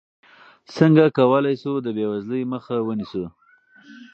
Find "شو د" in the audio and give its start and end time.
1.61-1.87